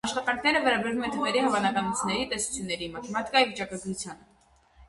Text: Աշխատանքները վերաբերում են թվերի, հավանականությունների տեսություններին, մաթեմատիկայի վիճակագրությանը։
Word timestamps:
Աշխատանքները 0.07 0.61
վերաբերում 0.67 1.03
են 1.07 1.13
թվերի, 1.15 1.43
հավանականությունների 1.47 2.25
տեսություններին, 2.33 2.97
մաթեմատիկայի 2.97 3.49
վիճակագրությանը։ 3.51 4.27